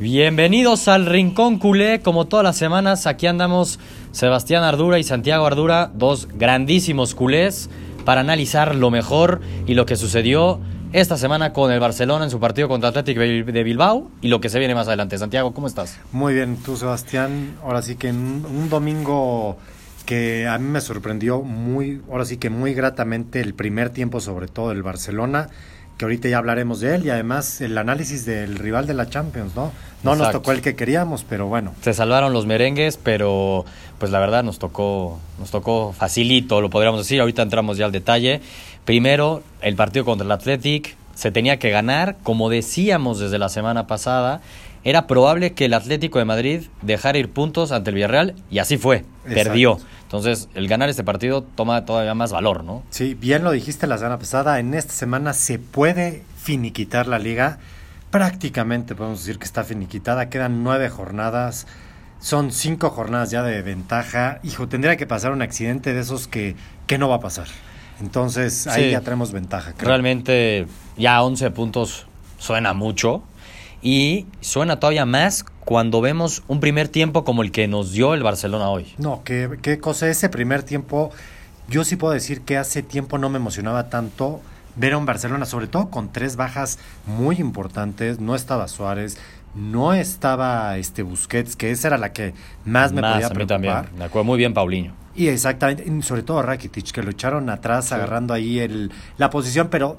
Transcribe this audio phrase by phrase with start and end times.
[0.00, 3.78] Bienvenidos al Rincón Culé, como todas las semanas, aquí andamos
[4.10, 7.70] Sebastián Ardura y Santiago Ardura, dos grandísimos culés,
[8.04, 10.58] para analizar lo mejor y lo que sucedió
[10.92, 14.48] esta semana con el Barcelona en su partido contra Athletic de Bilbao y lo que
[14.48, 15.16] se viene más adelante.
[15.16, 16.00] Santiago, ¿cómo estás?
[16.10, 19.58] Muy bien, tú Sebastián, ahora sí que en un domingo
[20.06, 24.48] que a mí me sorprendió muy, ahora sí que muy gratamente el primer tiempo sobre
[24.48, 25.50] todo del Barcelona
[25.96, 29.54] que ahorita ya hablaremos de él y además el análisis del rival de la Champions,
[29.54, 29.72] ¿no?
[30.02, 31.72] No nos tocó el que queríamos, pero bueno.
[31.80, 33.64] Se salvaron los merengues, pero
[33.98, 37.20] pues la verdad nos tocó nos tocó facilito, lo podríamos decir.
[37.20, 38.42] Ahorita entramos ya al detalle.
[38.84, 43.86] Primero, el partido contra el Athletic se tenía que ganar, como decíamos desde la semana
[43.86, 44.42] pasada,
[44.84, 48.76] era probable que el Atlético de Madrid dejara ir puntos ante el Villarreal y así
[48.76, 49.78] fue, perdió.
[50.14, 52.84] Entonces, el ganar este partido toma todavía más valor, ¿no?
[52.90, 57.58] Sí, bien lo dijiste la semana pasada, en esta semana se puede finiquitar la liga,
[58.12, 61.66] prácticamente podemos decir que está finiquitada, quedan nueve jornadas,
[62.20, 66.54] son cinco jornadas ya de ventaja, hijo, tendría que pasar un accidente de esos que,
[66.86, 67.48] que no va a pasar.
[68.00, 69.74] Entonces, ahí ya tenemos ventaja.
[69.78, 72.06] Realmente, ya 11 puntos
[72.38, 73.24] suena mucho,
[73.84, 78.22] y suena todavía más cuando vemos un primer tiempo como el que nos dio el
[78.22, 78.94] Barcelona hoy.
[78.96, 81.12] No, qué, qué cosa, ese primer tiempo,
[81.68, 84.40] yo sí puedo decir que hace tiempo no me emocionaba tanto
[84.74, 89.18] ver a un Barcelona, sobre todo con tres bajas muy importantes, no estaba Suárez,
[89.54, 92.32] no estaba este Busquets, que esa era la que
[92.64, 93.46] más me podía preocupar.
[93.46, 94.94] también, me acuerdo muy bien Paulinho.
[95.14, 99.96] Y exactamente, sobre todo Rakitic, que lo echaron atrás agarrando ahí el, la posición, pero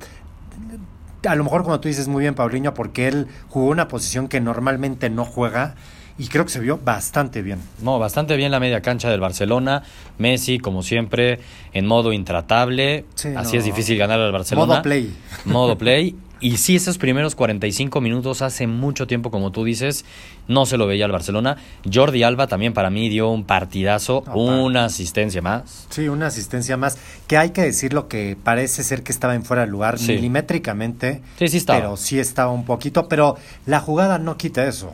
[1.27, 4.41] a lo mejor como tú dices muy bien, Paulinho, porque él jugó una posición que
[4.41, 5.75] normalmente no juega
[6.17, 7.59] y creo que se vio bastante bien.
[7.81, 9.83] No, bastante bien la media cancha del Barcelona.
[10.17, 11.39] Messi, como siempre,
[11.73, 13.05] en modo intratable.
[13.35, 14.65] Así es difícil ganar al Barcelona.
[14.65, 15.13] Modo play.
[15.45, 16.15] Modo play.
[16.45, 20.05] Y sí, esos primeros 45 minutos, hace mucho tiempo, como tú dices,
[20.47, 21.57] no se lo veía al Barcelona.
[21.91, 25.88] Jordi Alba también para mí dio un partidazo, una asistencia más.
[25.89, 27.00] Sí, una asistencia más.
[27.25, 31.23] Que hay que decirlo que parece ser que estaba en fuera de lugar milimétricamente.
[31.39, 31.79] Sí, sí estaba.
[31.79, 34.91] Pero sí estaba un poquito, pero la jugada no quita eso.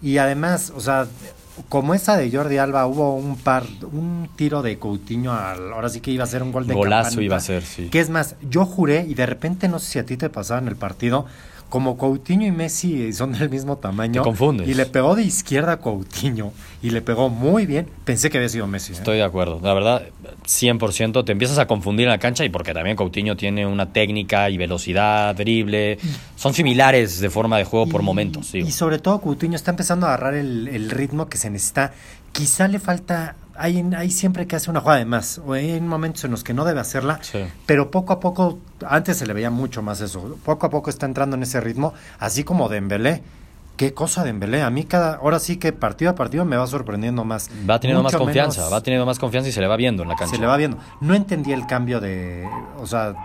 [0.00, 1.06] Y además, o sea,
[1.68, 6.10] como esa de Jordi Alba, hubo un par, un tiro de Coutinho, ahora sí que
[6.10, 7.88] iba a ser un gol de Golazo iba a ser, sí.
[7.88, 10.60] Que es más, yo juré, y de repente no sé si a ti te pasaba
[10.60, 11.26] en el partido,
[11.68, 14.22] como Coutinho y Messi son del mismo tamaño.
[14.22, 14.68] Te confundes.
[14.68, 16.52] Y le pegó de izquierda a Coutinho
[16.82, 17.88] y le pegó muy bien.
[18.04, 18.92] Pensé que había sido Messi.
[18.92, 18.96] ¿eh?
[18.96, 19.60] Estoy de acuerdo.
[19.62, 20.02] La verdad,
[20.44, 21.24] 100%.
[21.24, 24.56] Te empiezas a confundir en la cancha y porque también Coutinho tiene una técnica y
[24.56, 25.98] velocidad, drible.
[26.36, 28.54] Son similares de forma de juego por momentos.
[28.54, 31.92] Y sobre todo Coutinho está empezando a agarrar el, el ritmo que se necesita.
[32.32, 36.24] Quizá le falta hay, hay siempre que hace una jugada de más, o hay momentos
[36.24, 37.20] en los que no debe hacerla,
[37.66, 41.06] pero poco a poco, antes se le veía mucho más eso, poco a poco está
[41.06, 43.22] entrando en ese ritmo, así como Dembélé.
[43.76, 47.24] Qué cosa Dembélé, a mí cada, ahora sí que partido a partido me va sorprendiendo
[47.24, 47.50] más.
[47.68, 50.14] Va teniendo más confianza, va teniendo más confianza y se le va viendo en la
[50.14, 50.36] cancha.
[50.36, 50.78] Se le va viendo.
[51.00, 52.48] No entendí el cambio de,
[52.78, 53.16] o sea,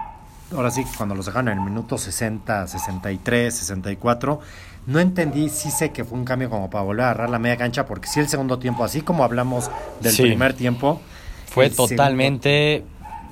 [0.56, 4.40] ahora sí, cuando los dejaron en el minuto 60, 63, 64,
[4.86, 7.58] no entendí, sí sé que fue un cambio como para volver a agarrar la media
[7.58, 9.70] cancha, porque sí el segundo tiempo, así como hablamos
[10.02, 11.02] del primer tiempo.
[11.48, 12.84] Fue totalmente,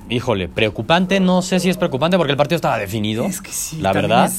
[0.08, 3.24] híjole, preocupante, no sé si es preocupante porque el partido estaba definido.
[3.24, 3.80] Es que sí.
[3.80, 4.30] La verdad,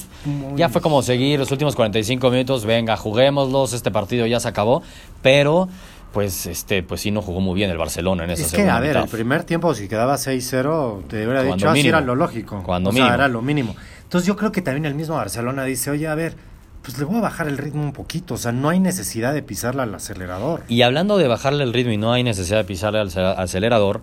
[0.55, 4.81] ya fue como seguir los últimos 45 minutos, venga, juguémoslos, este partido ya se acabó,
[5.21, 5.69] pero
[6.13, 8.79] pues este pues sí no jugó muy bien el Barcelona en esa es que, a
[8.79, 12.63] ver, el primer tiempo si quedaba 6-0, te hubiera dicho, así era lo lógico.
[12.63, 13.75] Cuando o sea, era lo mínimo.
[14.03, 16.35] Entonces yo creo que también el mismo Barcelona dice, oye, a ver,
[16.81, 19.41] pues le voy a bajar el ritmo un poquito, o sea, no hay necesidad de
[19.43, 20.63] pisarle al acelerador.
[20.69, 24.01] Y hablando de bajarle el ritmo y no hay necesidad de pisarle al acelerador,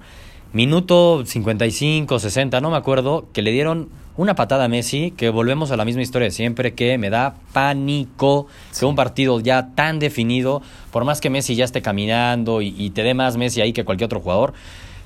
[0.53, 5.70] minuto 55, 60, no me acuerdo, que le dieron una patada a Messi, que volvemos
[5.70, 8.47] a la misma historia de siempre, que me da pánico
[8.78, 13.03] que un partido ya tan definido, por más que Messi ya esté caminando y, te
[13.03, 14.54] dé más Messi ahí que cualquier otro jugador,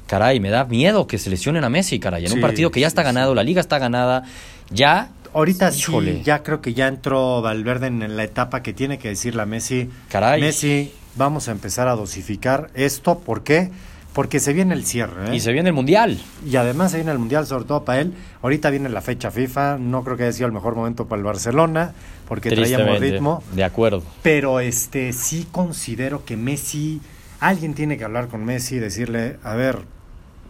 [0.06, 2.86] caray, me da miedo que se lesionen a Messi, caray, en un partido que ya
[2.86, 4.22] está ganado, la liga está ganada,
[4.70, 9.08] ya ahorita sí, ya creo que ya entró Valverde en la etapa que tiene que
[9.08, 10.40] decirle a Messi, Caray.
[10.40, 13.70] Messi, vamos a empezar a dosificar esto, ¿por qué?
[14.12, 15.30] Porque se viene el cierre.
[15.30, 15.36] ¿eh?
[15.36, 16.20] Y se viene el Mundial.
[16.44, 18.12] Y además se viene el Mundial, sobre todo para él.
[18.42, 21.24] Ahorita viene la fecha FIFA, no creo que haya sido el mejor momento para el
[21.24, 21.92] Barcelona,
[22.26, 23.42] porque traíamos ritmo.
[23.52, 24.02] De acuerdo.
[24.22, 27.00] Pero este sí considero que Messi,
[27.38, 29.78] alguien tiene que hablar con Messi y decirle, a ver,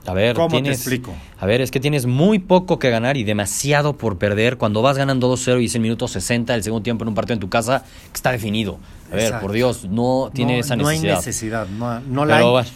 [0.07, 1.15] a ver, ¿Cómo te explico?
[1.39, 4.57] A ver, es que tienes muy poco que ganar y demasiado por perder.
[4.57, 7.35] Cuando vas ganando 2-0 y es el minuto 60 del segundo tiempo en un partido
[7.35, 8.79] en tu casa, que está definido.
[9.13, 11.03] A ver, por Dios, no tiene esa necesidad.
[11.03, 11.67] No hay necesidad,
[12.09, 12.67] no, la hay.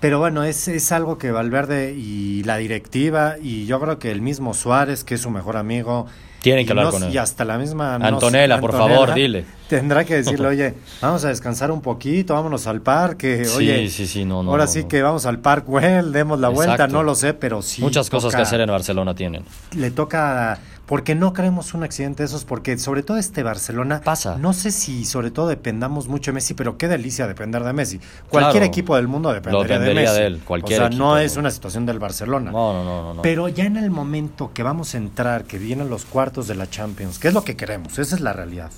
[0.00, 4.20] Pero bueno, es, es algo que Valverde y la directiva y yo creo que el
[4.20, 6.06] mismo Suárez, que es su mejor amigo,
[6.44, 7.14] tienen que hablar con él.
[7.14, 7.94] Y hasta la misma...
[7.94, 9.46] Antonella, por favor, dile.
[9.68, 14.06] tendrá que decirle, oye, vamos a descansar un poquito, vámonos al parque, Sí, oye, sí,
[14.06, 14.88] sí, no, no, ahora no, sí no.
[14.88, 17.80] que vamos al Park Well, demos la vuelta, no lo sé, pero sí.
[17.80, 19.42] Muchas cosas que hacer en Barcelona tienen.
[19.74, 24.36] Le toca, porque no creemos un accidente de esos, porque sobre todo este Barcelona, Pasa.
[24.38, 28.00] no sé si sobre todo dependamos mucho de Messi, pero qué delicia depender de Messi.
[28.28, 28.66] Cualquier Claro.
[28.66, 30.14] equipo del mundo dependería, de Messi.
[30.20, 32.50] de él, cualquier o sea, equipo no es una situación del Barcelona.
[32.50, 33.22] No, no, no, no.
[33.22, 36.68] Pero ya en el momento que vamos a entrar, que vienen los cuartos de la
[36.68, 37.98] Champions, ¿qué es lo que queremos?
[37.98, 38.70] Esa es la realidad.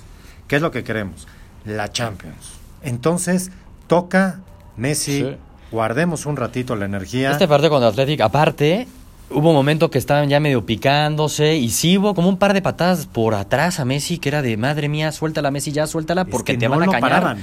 [0.46, 1.26] ¿Qué es lo que queremos?
[1.64, 2.52] La Champions.
[2.82, 3.50] Entonces,
[3.88, 4.38] toca
[4.76, 5.36] Messi, Sí.
[5.72, 7.32] guardemos un ratito la energía.
[7.32, 8.86] Este partido contra Athletic, aparte,
[9.30, 12.62] hubo un momento que estaban ya medio picándose y sí hubo como un par de
[12.62, 16.28] patadas por atrás a Messi que era de madre mía, suéltala Messi ya, suéltala Es
[16.28, 17.00] porque que te no van a cañar.
[17.00, 17.38] paraban.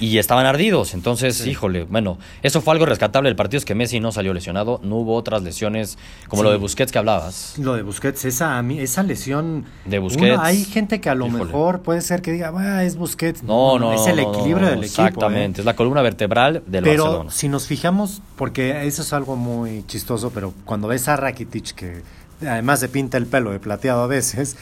[0.00, 1.50] Y estaban ardidos, entonces, Sí.
[1.50, 4.96] híjole, bueno, eso fue algo rescatable del partido, es que Messi no salió lesionado, no
[4.96, 5.98] hubo otras lesiones
[6.28, 6.44] como Sí.
[6.46, 7.54] lo de Busquets que hablabas.
[7.58, 9.66] Lo de Busquets, esa, esa lesión.
[9.84, 10.32] De Busquets.
[10.32, 11.44] uno- hay gente que a lo Híjole.
[11.44, 13.42] mejor puede ser que diga, "Ah, es Busquets.
[13.42, 15.02] No, no, es no, el no, equilibrio no, del equipo.
[15.02, 15.06] ¿eh?
[15.06, 17.30] Exactamente, es la columna vertebral del Pero Barcelona.
[17.30, 22.02] si nos fijamos, porque eso es algo muy chistoso, pero cuando ves a Rakitic, que
[22.40, 24.56] además se pinta el pelo de plateado a veces,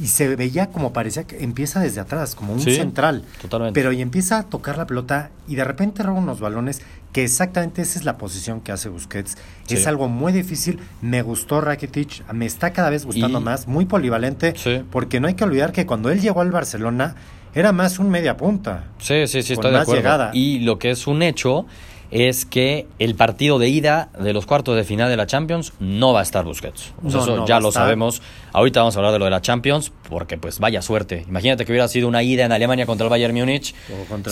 [0.00, 3.24] y se veía como parecía que empieza desde atrás, como un Sí, central.
[3.40, 3.78] totalmente.
[3.78, 6.80] Pero y empieza a tocar la pelota y de repente roba unos balones,
[7.12, 9.36] que exactamente esa es la posición que hace Busquets.
[9.66, 9.74] Sí.
[9.74, 10.78] Es algo muy difícil.
[11.02, 14.82] Me gustó Rakitic, me está cada vez gustando Y- más, muy polivalente, Sí.
[14.90, 17.16] porque no hay que olvidar que cuando él llegó al Barcelona
[17.54, 18.84] era más un media punta.
[18.98, 20.00] Sí, sí, sí, con estoy de acuerdo.
[20.00, 20.30] llegada.
[20.34, 21.66] Y lo que es un hecho
[22.10, 26.12] es que el partido de ida de los cuartos de final de la Champions no
[26.12, 26.92] va a estar Busquets.
[27.04, 27.82] O sea, No, eso no ya lo estar.
[27.84, 28.22] sabemos.
[28.52, 31.24] Ahorita vamos a hablar de lo de la Champions porque pues vaya suerte.
[31.28, 33.74] Imagínate que hubiera sido una ida en Alemania contra el Bayern Múnich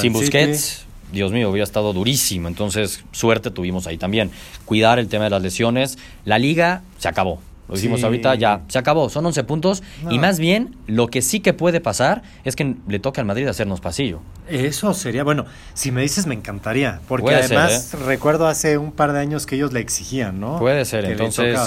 [0.01, 0.87] sin Busquets.
[1.13, 2.49] Dios mío, hubiera estado durísimo.
[2.49, 4.31] Entonces, suerte tuvimos ahí también.
[4.65, 5.99] Cuidar el tema de las lesiones.
[6.25, 7.41] La liga se acabó.
[7.69, 8.07] Lo dijimos Sí.
[8.07, 9.09] ahorita, ya, se acabó.
[9.09, 9.83] Son 11 puntos.
[10.03, 10.13] No.
[10.13, 13.47] Y más bien, lo que sí que puede pasar es que le toque al Madrid
[13.49, 14.21] hacernos pasillo.
[14.49, 17.97] Eso sería, bueno, si me dices me encantaría, porque Puede ser, además ¿eh?
[18.07, 20.59] recuerdo hace un par de años que ellos le exigían, ¿no?
[20.61, 21.59] Puede ser, entonces,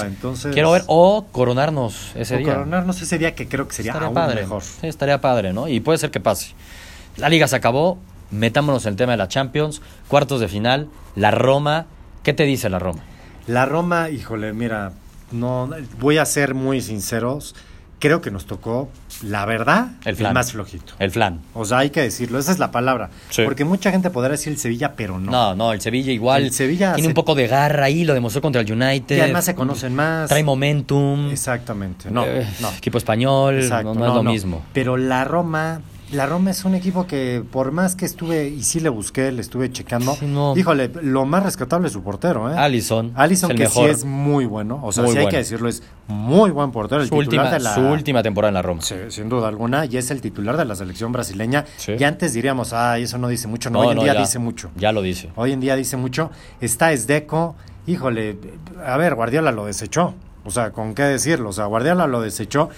[0.54, 2.54] Quiero ver, o coronarnos ese o día.
[2.54, 4.40] coronarnos ese día que creo que sería estaría aún padre.
[4.42, 4.62] mejor.
[4.62, 5.68] Sí, estaría padre, ¿no?
[5.68, 6.52] Y puede ser que pase.
[7.18, 7.98] La liga se acabó,
[8.30, 11.86] metámonos en el tema de la Champions, cuartos de final, la Roma.
[12.22, 13.00] ¿Qué te dice la Roma?
[13.46, 14.92] La Roma, híjole, mira,
[15.32, 17.54] no voy a ser muy sinceros,
[17.98, 18.88] creo que nos tocó,
[19.22, 20.32] la verdad, El flan.
[20.32, 20.94] más flojito.
[20.98, 21.40] El flan.
[21.52, 23.10] O sea, hay que decirlo, esa es la palabra.
[23.28, 23.42] Sí.
[23.44, 25.30] Porque mucha gente podrá decir el Sevilla, pero no.
[25.30, 26.44] No, no, el Sevilla igual.
[26.44, 29.18] El Sevilla tiene se- un poco de garra ahí, lo demostró contra el United.
[29.18, 30.28] Y además se conocen más.
[30.30, 31.30] Trae momentum.
[31.30, 32.70] Exactamente, no, Eh, no.
[32.70, 34.62] Equipo español, Exacto, no, no es lo mismo.
[34.72, 35.82] Pero la Roma,
[36.12, 39.40] la Roma es un equipo que por más que estuve, y sí le busqué, le
[39.40, 40.56] estuve checando, Sí, no.
[40.56, 42.56] híjole, lo más rescatable es su portero, ¿eh?
[42.58, 43.12] Allison.
[43.14, 43.84] Allison que mejor.
[43.86, 45.30] sí es muy bueno, o sea, Muy sí hay bueno.
[45.30, 47.74] que decirlo, es muy buen portero, el su, titular última, de la...
[47.74, 48.82] su última temporada en la Roma.
[48.82, 51.64] Sí, sin duda alguna, y es el titular de la selección brasileña.
[51.76, 51.92] Sí.
[51.98, 54.20] Y antes diríamos, ah, eso no dice mucho, no, No, hoy en no, día ya.
[54.20, 54.70] dice mucho.
[54.76, 55.30] Ya lo dice.
[55.36, 56.30] Hoy en día dice mucho.
[56.60, 57.54] Está Esdeco,
[57.86, 58.36] híjole,
[58.84, 60.14] a ver, Guardiola lo desechó.
[60.44, 61.50] O sea, ¿con qué decirlo?
[61.50, 62.70] O sea, Guardiola lo desechó.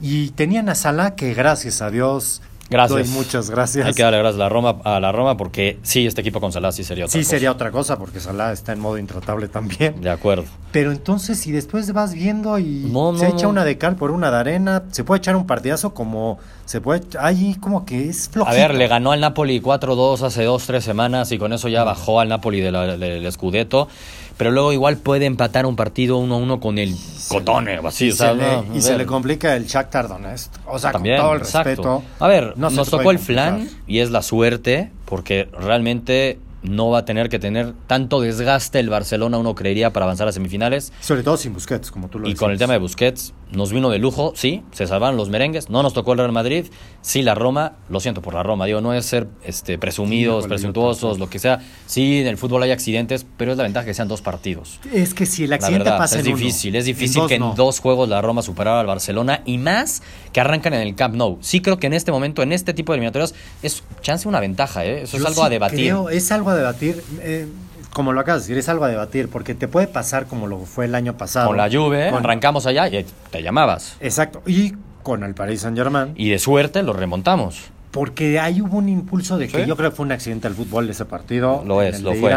[0.00, 3.06] Y tenían a Salah que gracias a Dios Gracias.
[3.10, 3.86] doy muchas gracias.
[3.86, 6.52] Hay que darle gracias a la Roma, a la Roma porque sí, este equipo con
[6.52, 7.30] Salah sí sería otra sí cosa.
[7.30, 10.00] sería otra cosa porque Salah está en modo intratable también.
[10.00, 10.44] De acuerdo.
[10.72, 13.50] Pero entonces si después vas viendo y No, se echa no.
[13.50, 17.02] una de cal por una de arena, se puede echar un partidazo como se puede
[17.20, 18.56] ahí como que es A flojito.
[18.56, 22.18] ver, le ganó al Napoli 4-2 hace dos, tres semanas y con eso ya bajó
[22.20, 23.88] al Napoli de del Scudetto.
[24.36, 26.94] Pero luego igual puede empatar un partido 1-1 con el
[27.28, 28.06] Cotone o así.
[28.06, 30.52] y o sea, se, le, y se le complica el Shakhtar Donetsk.
[30.66, 31.68] O sea, También, con todo el exacto.
[31.68, 32.02] respeto.
[32.20, 36.98] A ver, no nos tocó el flan y es la suerte porque realmente no va
[36.98, 40.92] a tener que tener tanto desgaste el Barcelona, uno creería, para avanzar a semifinales.
[41.00, 43.90] Sobre todo sin Busquets, como tú lo Y con el tema de Busquets, nos vino
[43.90, 46.66] de lujo, sí, se salvaron los merengues, no nos tocó el Real Madrid,
[47.00, 50.48] sí la Roma, lo siento por la Roma, digo, no es ser este, presumidos, yo
[50.48, 53.94] presuntuosos, lo que sea, sí, en el fútbol hay accidentes, pero es la ventaja que
[53.94, 54.80] sean dos partidos.
[54.92, 57.36] Es que si el La accidente verdad, pasa es en uno, difícil, es difícil que
[57.36, 61.14] en dos juegos la Roma superara al Barcelona y más que arrancan en el Camp
[61.14, 61.38] Nou.
[61.40, 64.84] Sí creo que en este momento, en este tipo de eliminatorias, es chance una ventaja,
[64.84, 65.02] ¿eh?
[65.02, 65.78] Eso es algo sí a debatir.
[65.78, 67.02] creo, es algo a debatir.
[67.20, 67.46] eh,
[67.92, 70.58] como lo acabas de decir, es algo a debatir, porque te puede pasar como lo
[70.60, 71.46] fue el año pasado.
[71.48, 73.96] Con la Juve, Con- arrancamos allá y te llamabas.
[74.00, 74.42] Exacto.
[74.46, 76.12] Y con el Paris Saint Germain.
[76.14, 77.70] Y de suerte lo remontamos.
[77.92, 79.66] Porque ahí hubo un impulso de que Sí.
[79.66, 81.62] yo creo que fue un accidente del fútbol ese partido.
[81.64, 82.36] Lo es, lo de fue.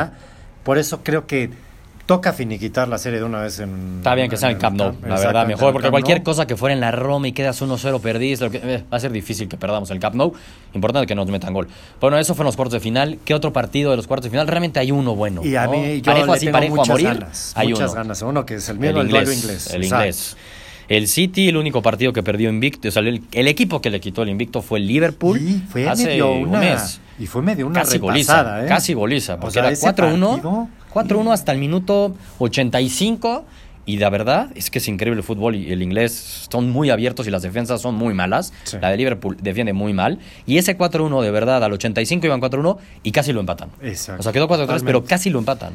[0.64, 1.50] Por eso creo que
[2.10, 3.98] toca finiquitar la serie de una vez en.
[3.98, 6.58] Está bien que sea en el Camp Nou, la verdad, mejor, porque cualquier cosa que
[6.58, 9.48] fuera en la Roma y quedas 1-0 perdís, lo que, eh, va a ser difícil
[9.48, 10.34] que perdamos el Camp Nou.
[10.74, 11.68] Importante que nos metan gol.
[12.02, 13.20] Bueno, eso fue en los cuartos de final.
[13.26, 14.48] ¿Qué otro partido de los cuartos de final?
[14.48, 15.46] Realmente hay uno bueno.
[15.46, 15.74] Y a ¿no?
[15.74, 17.08] mí, yo parejo le así, tengo parejo a muchas morir.
[17.20, 17.54] ganas.
[17.56, 18.02] hay muchas uno.
[18.02, 18.22] ganas.
[18.24, 19.74] Uno que es el mío, el, inglés, inglés.
[19.76, 20.06] el Exacto.
[20.06, 20.38] inglés.
[20.88, 24.00] El City, el único partido que perdió invicto, o sea, el, el equipo que le
[24.00, 27.00] quitó el invicto fue el Liverpool Y fue hace medio un una, mes.
[27.20, 28.68] Y fue medio una Casi repasada, goliza, ¿eh?
[28.68, 33.46] casi goliza, O porque sea, era ese 4-1, partido- 4-1 hasta el minuto 85
[33.86, 37.26] y la verdad es que es increíble el fútbol y el inglés son muy abiertos
[37.28, 38.54] y las defensas son muy malas.
[38.64, 38.78] Sí.
[38.80, 42.78] La de Liverpool defiende muy mal y ese 4-1 de verdad al 85 iban 4-1
[43.04, 43.70] y casi lo empatan.
[43.82, 44.20] Exacto.
[44.20, 45.74] O sea, quedó 4-3 pero casi lo empatan.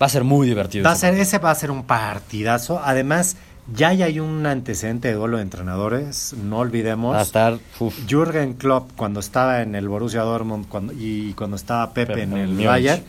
[0.00, 0.84] Va a ser muy divertido.
[0.84, 1.22] Va a ser, partido.
[1.22, 2.80] ese va a ser un partidazo.
[2.84, 3.36] Además,
[3.74, 6.34] ya hay un antecedente de duelo de entrenadores.
[6.42, 7.14] No olvidemos.
[7.14, 11.56] Va a estar uf, Jürgen Klopp cuando estaba en el Borussia Dortmund cuando, y cuando
[11.56, 12.66] estaba Pepe Pepe en el Múnich.
[12.66, 13.02] Bayern,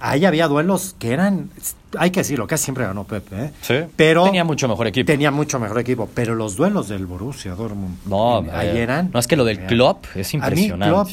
[0.00, 1.50] ahí había duelos que eran,
[1.98, 3.50] hay que decirlo, casi siempre ganó Pepe, ¿eh?
[3.60, 3.74] sí.
[3.96, 5.06] pero tenía mucho mejor equipo.
[5.06, 9.10] tenía mucho mejor equipo, pero los duelos del Borussia Dortmund No, eh, ahí eh, eran.
[9.12, 9.68] no, es que lo del real.
[9.68, 10.94] Klopp es A mí impresionante.
[10.94, 11.08] Klopp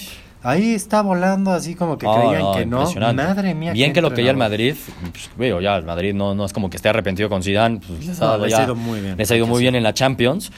[0.46, 3.14] ahí está volando así como que No, creían no, que no.
[3.14, 3.74] Madre mía.
[3.74, 4.52] Bien que lo quería el entrenador.
[4.52, 4.76] Madrid,
[5.12, 8.06] pues, digo, ya el Madrid no, no es como que esté arrepentido con Zidane, pues,
[8.06, 9.84] les ha, No, ha ya- ido muy bien, les ha ido que muy bien en
[9.84, 10.52] la Champions,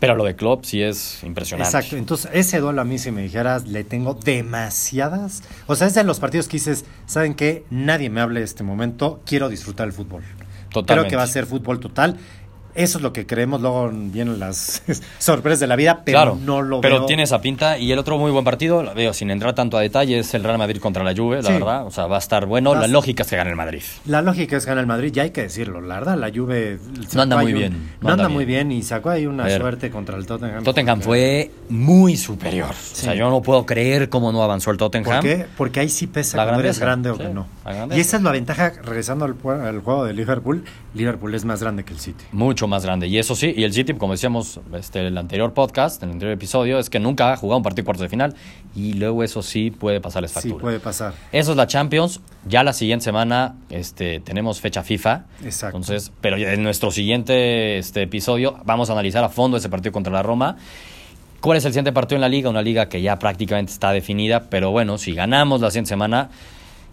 [0.00, 1.68] pero lo de Klopp sí es impresionante.
[1.76, 5.94] Exacto, entonces ese duelo a mí si me dijeras le tengo demasiadas, o sea es
[5.94, 7.64] de los partidos que dices, ¿saben qué?
[7.70, 10.22] Nadie me hable de este momento, quiero disfrutar el fútbol.
[10.22, 11.10] Creo Totalmente.
[11.10, 12.16] que va a ser fútbol total.
[12.74, 14.82] Eso es lo que creemos, luego vienen las
[15.18, 17.06] sorpresas de la vida, pero claro, no lo pero veo.
[17.06, 19.80] tiene esa pinta y el otro muy buen partido, lo veo sin entrar tanto a
[19.80, 21.52] detalle, es el Real Madrid contra la Juve, la Sí.
[21.52, 23.82] verdad, o sea, va a estar bueno, la lógica es que gane el Madrid.
[24.06, 26.78] La lógica es ganar el Madrid, ya hay que decirlo, la verdad, la Juve
[27.08, 30.16] sacó anda muy un- bien, No, anda, muy bien y sacó ahí una suerte contra
[30.16, 30.64] el Tottenham.
[30.64, 35.20] Tottenham fue muy superior, o sea, yo no puedo creer cómo no avanzó el Tottenham.
[35.20, 35.46] ¿Por qué?
[35.56, 37.96] Porque ahí sí pesa La cuando eres grandeza, grande o sí, que no.
[37.96, 40.64] Y esa es la ventaja, regresando al, al juego de Liverpool,
[40.94, 42.24] Liverpool es más grande que el City.
[42.32, 43.06] Mucho más grande.
[43.06, 46.12] Y eso sí, y el City, como decíamos este, en el anterior podcast, en el
[46.14, 48.34] anterior episodio, es que nunca ha jugado un partido cuartos de final.
[48.74, 50.60] Y luego eso sí puede pasarles Sí, factura.
[50.62, 51.14] puede pasar.
[51.32, 52.20] Eso es la Champions.
[52.46, 55.24] Ya la siguiente semana este, tenemos fecha FIFA.
[55.44, 55.76] Exacto.
[55.76, 60.12] Entonces, pero en nuestro siguiente este, episodio vamos a analizar a fondo ese partido contra
[60.12, 60.56] la Roma.
[61.40, 62.48] ¿Cuál es el siguiente partido en la liga?
[62.48, 66.30] Una liga que ya prácticamente está definida, pero bueno, si ganamos la siguiente semana,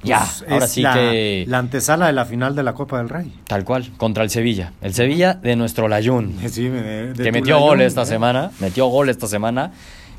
[0.03, 1.45] ya, Pues ahora sí la, que...
[1.47, 3.33] La antesala de la final de la Copa del Rey.
[3.47, 4.73] Tal cual, contra el Sevilla.
[4.81, 6.35] El Sevilla de nuestro Layún.
[6.49, 8.05] Sí, de- de que metió Layún, gol esta ¿eh?
[8.05, 9.71] semana, metió gol esta semana,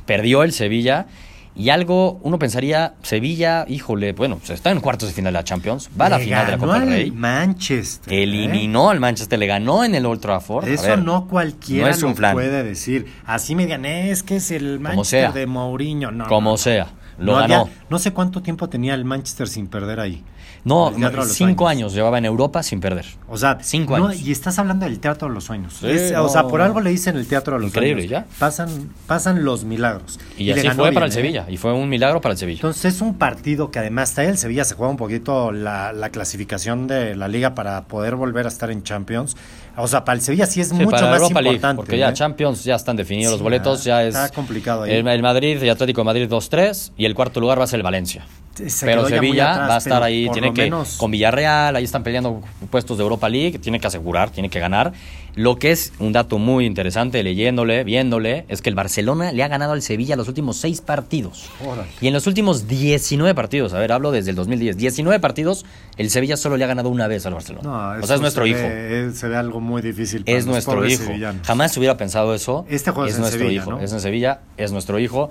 [0.07, 1.07] perdió el Sevilla
[1.55, 5.45] y algo, uno pensaría, Sevilla, híjole, bueno, pues está en cuartos de final de la
[5.45, 8.11] Champions, va a la Le final de la Copa del Rey, Manchester.
[8.11, 8.23] ¿eh?
[8.23, 10.67] eliminó al Manchester, le ganó en el Old Trafford.
[10.67, 12.33] Eso ver, no cualquiera no es un lo flan.
[12.33, 13.07] puede decir.
[13.27, 16.11] Así me digan, es que es el Manchester de Mourinho.
[16.11, 16.57] No, Como no.
[16.57, 16.87] sea,
[17.19, 17.61] lo No ganó.
[17.63, 20.25] había- no sé cuánto tiempo tenía el Manchester sin perder ahí.
[20.65, 20.93] No,
[21.27, 23.05] cinco años llevaba en Europa sin perder.
[23.29, 24.21] O sea, Cinco no, años.
[24.23, 25.75] y estás hablando del Teatro de los Sueños.
[25.81, 26.25] Sí, Es- no.
[26.25, 28.27] O sea, por algo le dicen el Teatro de los Increíble, Sueños.
[28.31, 28.39] ya.
[28.39, 30.21] Pasan, pasan los milagros.
[30.39, 31.15] Y, así fue para el ¿eh?
[31.15, 32.59] Sevilla, y fue un milagro para el Sevilla.
[32.59, 36.11] Entonces es un partido que además trae el Sevilla, se juega un poquito la, la
[36.11, 39.37] clasificación de la liga para poder volver a estar en Champions.
[39.77, 41.77] O sea, para el Sevilla sí es Sí, mucho para más Europa League, importante.
[41.83, 42.13] porque ya ¿eh?
[42.13, 44.93] Champions ya están definidos Sí, los boletos, ya es está complicado ahí.
[44.93, 47.79] El, el Madrid y Atlético de Madrid 2-3 y el cuarto lugar va a ser
[47.79, 48.25] el Valencia.
[48.55, 52.03] Se- pero Sevilla atrás, va a estar ahí, tiene que menos- con Villarreal, ahí están
[52.03, 54.93] peleando puestos de Europa League, tiene que asegurar, tiene que ganar.
[55.35, 59.49] Lo que es un dato muy interesante leyéndole, viéndole, es que el Barcelona le ha
[59.49, 61.49] ganado al Sevilla los últimos seis partidos.
[61.67, 61.89] Órale.
[62.03, 65.65] Y en los últimos 19 partidos, a ver, hablo desde el 2010, 19 partidos,
[65.97, 67.63] el Sevilla solo le ha ganado una vez al Barcelona.
[67.97, 68.59] No, o sea, es nuestro se hijo.
[68.59, 70.23] ve- es- se ve algo muy difícil.
[70.27, 71.05] para Es nuestro hijo.
[71.05, 71.47] sevillanos.
[71.47, 72.67] Jamás hubiera pensado eso.
[72.69, 73.71] Este juego es en nuestro Sevilla, hijo.
[73.71, 73.81] ¿no?
[73.81, 75.31] Es en Sevilla, es nuestro hijo.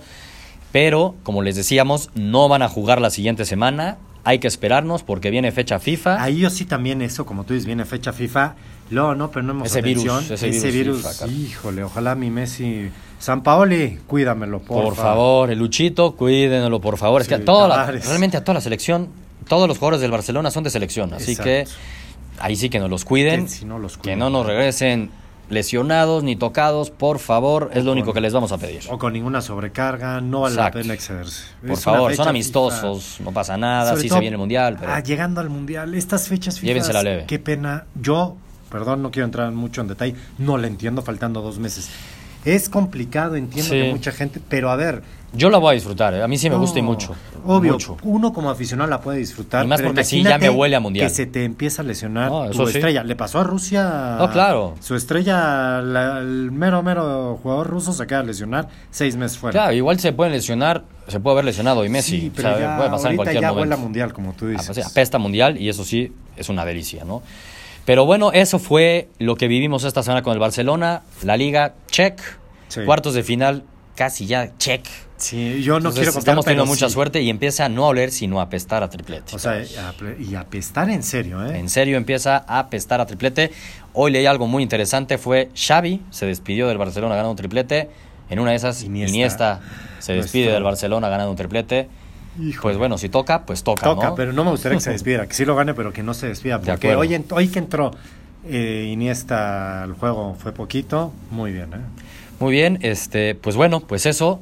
[0.72, 3.98] Pero, como les decíamos, no van a jugar la siguiente semana.
[4.24, 6.22] Hay que esperarnos porque viene fecha FIFA.
[6.22, 8.56] Ahí yo sí también eso, como tú dices, viene fecha FIFA.
[8.92, 12.90] Luego no, pero no hemos Ese virus, ese virus FIFA, híjole, ojalá mi Messi.
[13.20, 17.22] San Paoli, cuídamelo, por, por favor, el Luchito, cuídenlo, por favor.
[17.22, 19.10] Es que a toda la- realmente a toda la selección,
[19.48, 21.14] todos los jugadores del Barcelona son de selección.
[21.14, 21.44] Así Exacto.
[21.44, 21.66] que
[22.40, 23.44] ahí sí que nos los cuiden.
[23.46, 24.20] Que si no los que cuiden.
[24.20, 25.10] no nos regresen
[25.50, 27.72] lesionados ni tocados, por favor.
[27.74, 28.82] Es lo único con- que les vamos a pedir.
[28.90, 30.78] O con ninguna sobrecarga, no vale Exacto.
[30.78, 31.44] la pena excederse.
[31.62, 34.78] Por Es favor, son amistosos, no pasa nada, Sobre sí todo, se viene el mundial,
[34.80, 36.68] pero ah, llegando al mundial, estas fechas FIFA.
[36.68, 37.26] Llévensela leve.
[37.28, 37.86] Qué pena.
[38.02, 38.36] Yo,
[38.70, 41.90] perdón, no quiero entrar mucho en detalle, no le entiendo faltando dos meses.
[42.46, 43.80] Es complicado, entiendo Sí.
[43.82, 45.04] que mucha gente, pero a ver.
[45.34, 46.22] yo la voy a disfrutar, ¿eh?
[46.24, 47.16] a mí sí me gusta y mucho.
[47.46, 47.98] Obvio, mucho.
[48.04, 49.64] uno como aficionado la puede disfrutar.
[49.64, 51.08] Y más porque sí, ya me huele a mundial.
[51.08, 52.76] Que se te empieza a lesionar No, tu sí.
[52.78, 53.04] estrella.
[53.04, 54.18] Le pasó a Rusia.
[54.20, 54.76] No, claro.
[54.82, 59.54] Su estrella, la- el mero, mero jugador ruso se queda a lesionar seis meses fuera.
[59.54, 62.60] Claro, igual se pueden lesionar, se puede haber lesionado y Messi, Sí, o pero sea,
[62.60, 63.62] ya, puede pasar en cualquier ya momento.
[63.62, 64.66] huele a mundial, como tú Ah, dices.
[64.68, 67.22] pues sí, apesta mundial y eso sí es una delicia, ¿no?
[67.86, 72.20] Pero bueno, eso fue lo que vivimos esta semana con el Barcelona, la liga check,
[72.68, 72.82] Sí.
[72.86, 73.64] cuartos de final
[73.96, 74.86] casi ya check,
[75.18, 76.94] Sí, yo no quiero contar, Estamos teniendo mucha sí.
[76.96, 79.36] suerte y empieza a no a oler, sino a apestar a triplete.
[79.36, 79.64] O sea, a-
[80.20, 81.60] y apestar en serio, ¿eh?
[81.60, 83.52] En serio empieza a apestar a triplete.
[83.94, 87.90] Hoy leí algo muy interesante, fue Xavi, se despidió del Barcelona ganando un triplete.
[88.32, 89.14] En una de esas, Iniesta.
[89.16, 89.60] Iniesta,
[90.00, 91.88] se despide Nuestro- del Barcelona ganando un triplete.
[92.62, 94.16] Pues bueno, si toca, pues toca, Toca, ¿no?
[94.16, 96.28] pero no me gustaría que se despidiera, que sí lo gane, pero que no se
[96.28, 96.58] despida.
[96.60, 97.92] De Porque hoy, en- hoy que entró
[98.48, 101.78] eh, Iniesta al juego fue poquito, muy bien, ¿eh?
[102.40, 104.40] Muy bien, este, pues bueno, pues eso.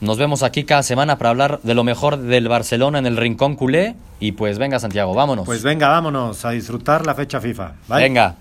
[0.00, 3.54] Nos vemos aquí cada semana para hablar de lo mejor del Barcelona en el Rincón
[3.54, 3.96] Culé.
[4.18, 5.44] Y pues venga, Santiago, vámonos.
[5.44, 7.72] Pues venga, vámonos a disfrutar la fecha FIFA.
[7.86, 8.02] Bye.
[8.04, 8.36] venga.